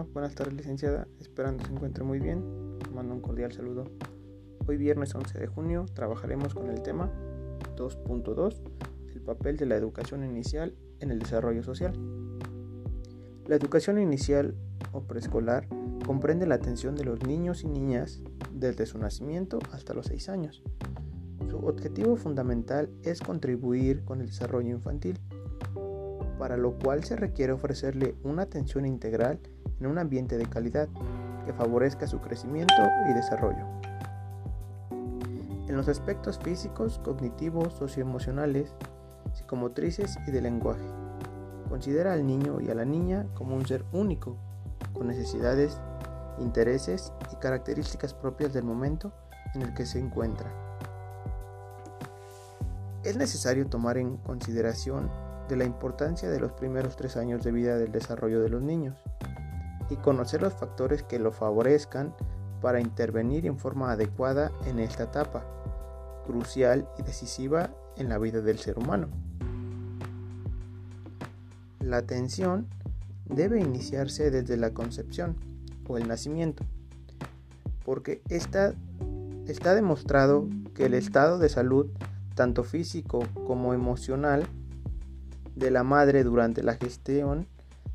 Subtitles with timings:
[0.00, 3.84] Buenas tardes licenciada, esperando se encuentre muy bien, mando un cordial saludo.
[4.66, 7.10] Hoy viernes 11 de junio trabajaremos con el tema
[7.76, 8.62] 2.2,
[9.14, 11.92] el papel de la educación inicial en el desarrollo social.
[13.46, 14.54] La educación inicial
[14.92, 15.68] o preescolar
[16.06, 20.62] comprende la atención de los niños y niñas desde su nacimiento hasta los 6 años.
[21.50, 25.20] Su objetivo fundamental es contribuir con el desarrollo infantil
[26.38, 29.38] para lo cual se requiere ofrecerle una atención integral
[29.82, 30.88] en un ambiente de calidad
[31.44, 32.74] que favorezca su crecimiento
[33.10, 33.66] y desarrollo.
[35.66, 38.74] En los aspectos físicos, cognitivos, socioemocionales,
[39.34, 40.86] psicomotrices y de lenguaje.
[41.68, 44.36] Considera al niño y a la niña como un ser único,
[44.92, 45.80] con necesidades,
[46.38, 49.12] intereses y características propias del momento
[49.54, 50.48] en el que se encuentra.
[53.02, 55.10] Es necesario tomar en consideración
[55.48, 58.96] de la importancia de los primeros tres años de vida del desarrollo de los niños
[59.92, 62.14] y conocer los factores que lo favorezcan
[62.62, 65.44] para intervenir en forma adecuada en esta etapa,
[66.24, 69.08] crucial y decisiva en la vida del ser humano.
[71.80, 72.68] La atención
[73.26, 75.36] debe iniciarse desde la concepción
[75.86, 76.64] o el nacimiento,
[77.84, 78.72] porque está,
[79.46, 81.88] está demostrado que el estado de salud,
[82.34, 84.46] tanto físico como emocional,
[85.54, 87.46] de la madre durante la gestión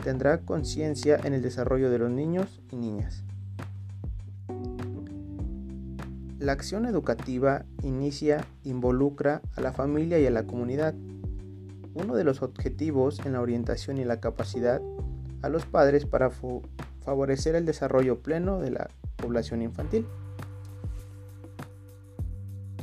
[0.00, 3.24] tendrá conciencia en el desarrollo de los niños y niñas.
[6.38, 10.94] La acción educativa inicia, involucra a la familia y a la comunidad.
[11.94, 14.80] Uno de los objetivos en la orientación y la capacidad
[15.42, 20.06] a los padres para favorecer el desarrollo pleno de la población infantil.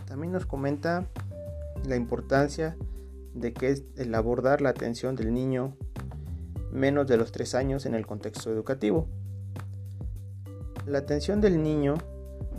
[0.06, 1.08] También nos comenta
[1.86, 2.78] la importancia
[3.34, 5.76] de que es el abordar la atención del niño
[6.72, 9.08] menos de los 3 años en el contexto educativo.
[10.86, 11.96] La atención del niño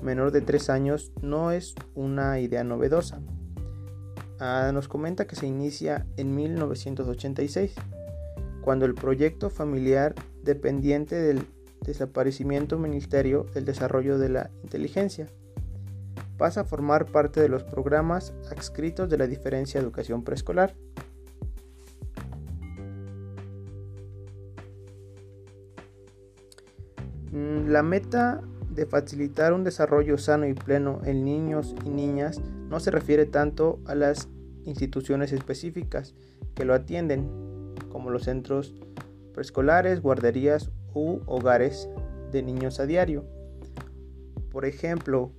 [0.03, 3.21] menor de 3 años no es una idea novedosa.
[4.41, 7.75] Ah, nos comenta que se inicia en 1986,
[8.61, 11.47] cuando el proyecto familiar dependiente del
[11.85, 15.27] desaparecimiento Ministerio del Desarrollo de la Inteligencia
[16.37, 20.75] pasa a formar parte de los programas adscritos de la diferencia educación preescolar.
[27.69, 28.41] La meta
[28.71, 32.41] de facilitar un desarrollo sano y pleno en niños y niñas
[32.71, 34.31] no se refiere tanto a las
[34.65, 36.15] instituciones específicas
[36.55, 37.29] que lo atienden,
[37.93, 38.75] como los centros
[39.35, 41.91] preescolares, guarderías u hogares
[42.33, 43.27] de niños a diario.
[44.51, 45.31] Por ejemplo,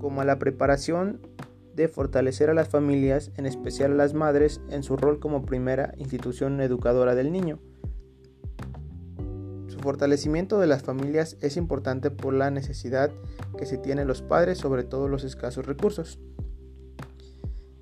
[0.00, 1.20] como a la preparación
[1.76, 5.94] de fortalecer a las familias, en especial a las madres, en su rol como primera
[5.96, 7.60] institución educadora del niño.
[9.80, 13.10] Fortalecimiento de las familias es importante por la necesidad
[13.56, 16.18] que se tienen los padres sobre todo los escasos recursos.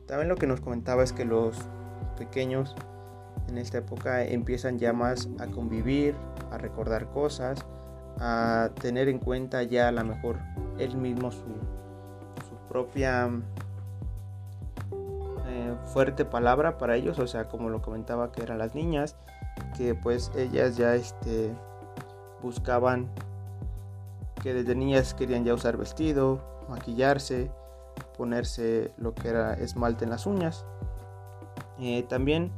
[0.06, 1.56] También lo que nos comentaba es que los
[2.16, 2.76] pequeños
[3.48, 6.14] en esta época empiezan ya más a convivir,
[6.52, 7.66] a recordar cosas,
[8.20, 10.38] a tener en cuenta ya a lo mejor
[10.78, 11.44] él mismo su,
[12.68, 13.30] propia
[15.46, 19.16] eh, fuerte palabra para ellos, o sea, como lo comentaba que eran las niñas,
[19.76, 21.54] que pues ellas ya este,
[22.42, 23.08] buscaban
[24.42, 27.50] que desde niñas querían ya usar vestido, maquillarse,
[28.16, 30.64] ponerse lo que era esmalte en las uñas.
[31.80, 32.50] Eh, también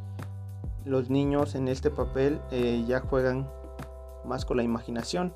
[0.85, 3.49] los niños en este papel eh, ya juegan
[4.25, 5.33] más con la imaginación.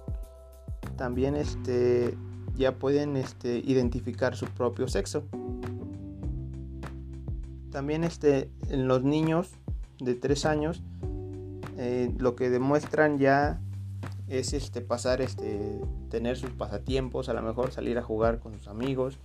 [0.97, 2.16] También este
[2.56, 5.25] ya pueden este, identificar su propio sexo.
[7.71, 9.50] También este, en los niños
[9.99, 10.82] de 3 años
[11.76, 13.61] eh, lo que demuestran ya
[14.29, 15.81] es este, pasar, este,
[16.11, 19.19] tener sus pasatiempos, a lo mejor salir a jugar con sus amigos,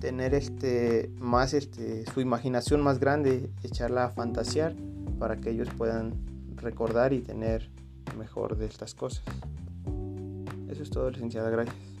[0.00, 4.74] tener este, más este, su imaginación más grande, echarla a fantasear
[5.18, 6.14] para que ellos puedan
[6.56, 7.70] recordar y tener
[8.16, 9.24] mejor de estas cosas.
[10.68, 11.50] Eso es todo, licenciada.
[11.50, 11.97] Gracias.